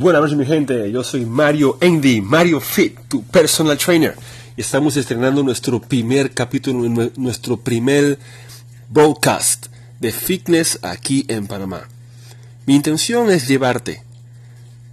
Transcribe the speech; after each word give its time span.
Buenas 0.00 0.22
noches 0.22 0.38
mi 0.38 0.46
gente, 0.46 0.90
yo 0.90 1.04
soy 1.04 1.26
Mario 1.26 1.76
Andy, 1.82 2.22
Mario 2.22 2.58
Fit, 2.58 2.98
tu 3.06 3.22
personal 3.22 3.76
trainer. 3.76 4.16
Estamos 4.56 4.96
estrenando 4.96 5.42
nuestro 5.42 5.78
primer 5.78 6.32
capítulo, 6.32 6.88
nuestro 7.16 7.58
primer 7.58 8.18
broadcast 8.88 9.66
de 9.98 10.10
fitness 10.10 10.78
aquí 10.80 11.26
en 11.28 11.46
Panamá. 11.46 11.82
Mi 12.64 12.76
intención 12.76 13.30
es 13.30 13.46
llevarte 13.46 14.02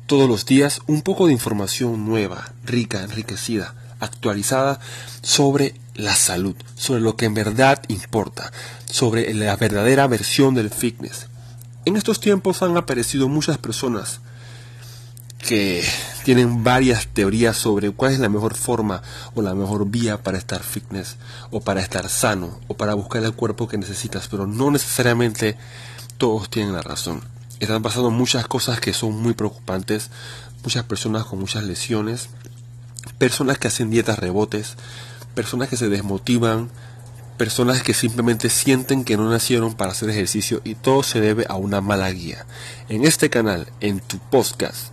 todos 0.07 0.27
los 0.27 0.45
días 0.45 0.81
un 0.87 1.01
poco 1.03 1.27
de 1.27 1.31
información 1.31 2.05
nueva, 2.05 2.51
rica, 2.65 3.01
enriquecida, 3.01 3.75
actualizada 4.01 4.81
sobre 5.21 5.73
la 5.95 6.15
salud, 6.15 6.57
sobre 6.75 6.99
lo 6.99 7.15
que 7.15 7.27
en 7.27 7.33
verdad 7.33 7.81
importa, 7.87 8.51
sobre 8.91 9.33
la 9.33 9.55
verdadera 9.55 10.05
versión 10.07 10.53
del 10.53 10.69
fitness. 10.69 11.27
En 11.85 11.95
estos 11.95 12.19
tiempos 12.19 12.61
han 12.61 12.75
aparecido 12.75 13.29
muchas 13.29 13.57
personas 13.57 14.19
que 15.47 15.81
tienen 16.25 16.61
varias 16.61 17.07
teorías 17.07 17.55
sobre 17.55 17.91
cuál 17.91 18.11
es 18.11 18.19
la 18.19 18.27
mejor 18.27 18.53
forma 18.53 19.01
o 19.33 19.41
la 19.41 19.55
mejor 19.55 19.87
vía 19.89 20.21
para 20.21 20.37
estar 20.37 20.61
fitness 20.61 21.15
o 21.51 21.61
para 21.61 21.79
estar 21.79 22.09
sano 22.09 22.59
o 22.67 22.73
para 22.75 22.95
buscar 22.95 23.23
el 23.23 23.31
cuerpo 23.31 23.69
que 23.69 23.77
necesitas, 23.77 24.27
pero 24.27 24.45
no 24.45 24.71
necesariamente 24.71 25.55
todos 26.17 26.49
tienen 26.49 26.73
la 26.73 26.81
razón. 26.81 27.21
Están 27.61 27.81
pasando 27.81 28.11
muchas 28.11 28.45
cosas 28.45 28.81
que 28.81 28.91
son 28.91 29.15
muy 29.21 29.35
preocupantes, 29.35 30.09
muchas 30.63 30.83
personas 30.83 31.23
con 31.23 31.39
muchas 31.39 31.63
lesiones, 31.63 32.27
personas 33.17 33.57
que 33.57 33.69
hacen 33.69 33.89
dietas 33.89 34.19
rebotes, 34.19 34.75
personas 35.33 35.69
que 35.69 35.77
se 35.77 35.87
desmotivan, 35.87 36.69
personas 37.37 37.83
que 37.83 37.93
simplemente 37.93 38.49
sienten 38.49 39.05
que 39.05 39.15
no 39.15 39.29
nacieron 39.29 39.75
para 39.75 39.91
hacer 39.91 40.09
ejercicio 40.09 40.59
y 40.65 40.75
todo 40.75 41.03
se 41.03 41.21
debe 41.21 41.45
a 41.47 41.55
una 41.55 41.79
mala 41.79 42.11
guía. 42.11 42.45
En 42.89 43.05
este 43.05 43.29
canal, 43.29 43.71
en 43.79 44.01
tu 44.01 44.19
podcast, 44.19 44.91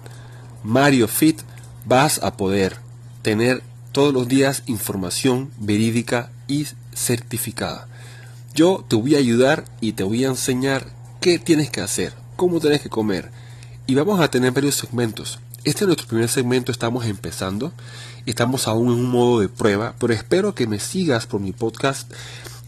Mario 0.64 1.08
Fit, 1.08 1.40
vas 1.84 2.22
a 2.22 2.38
poder 2.38 2.78
tener 3.20 3.62
todos 3.92 4.14
los 4.14 4.26
días 4.26 4.62
información 4.66 5.50
verídica 5.58 6.30
y 6.48 6.66
certificada. 6.94 7.86
Yo 8.54 8.82
te 8.88 8.96
voy 8.96 9.14
a 9.14 9.18
ayudar 9.18 9.66
y 9.82 9.92
te 9.92 10.04
voy 10.04 10.24
a 10.24 10.28
enseñar 10.28 10.86
qué 11.20 11.38
tienes 11.38 11.68
que 11.68 11.82
hacer, 11.82 12.14
cómo 12.36 12.60
tienes 12.60 12.80
que 12.80 12.88
comer. 12.88 13.30
Y 13.86 13.94
vamos 13.94 14.20
a 14.20 14.30
tener 14.30 14.52
varios 14.52 14.76
segmentos. 14.76 15.38
Este 15.64 15.84
es 15.84 15.86
nuestro 15.86 16.08
primer 16.08 16.30
segmento, 16.30 16.72
estamos 16.72 17.04
empezando, 17.04 17.72
estamos 18.24 18.66
aún 18.66 18.92
en 18.92 19.00
un 19.00 19.10
modo 19.10 19.40
de 19.40 19.50
prueba, 19.50 19.94
pero 19.98 20.14
espero 20.14 20.54
que 20.54 20.66
me 20.66 20.80
sigas 20.80 21.26
por 21.26 21.40
mi 21.40 21.52
podcast, 21.52 22.10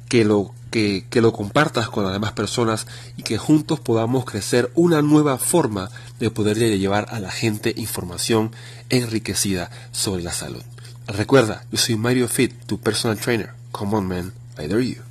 que 0.08 0.24
lo, 0.26 0.52
que, 0.76 1.20
lo 1.22 1.32
compartas 1.32 1.88
con 1.88 2.04
las 2.04 2.12
demás 2.12 2.32
personas 2.32 2.86
y 3.16 3.22
que 3.22 3.38
juntos 3.38 3.80
podamos 3.80 4.26
crecer 4.26 4.70
una 4.74 5.00
nueva 5.00 5.38
forma 5.38 5.90
de 6.20 6.30
poderle 6.30 6.78
llevar 6.78 7.06
a 7.10 7.18
la 7.18 7.30
gente 7.30 7.72
información 7.76 8.52
enriquecida 8.90 9.70
sobre 9.92 10.22
la 10.22 10.32
salud. 10.32 10.62
Recuerda, 11.06 11.64
yo 11.72 11.78
soy 11.78 11.96
Mario 11.96 12.28
Fit, 12.28 12.52
tu 12.66 12.78
personal 12.78 13.16
trainer. 13.16 13.52
Come 13.72 13.96
on 13.96 14.06
man, 14.06 14.32
I 14.58 14.66
dare 14.66 14.86
you. 14.86 15.05